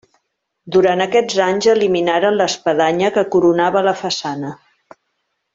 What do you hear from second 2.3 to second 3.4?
l'espadanya que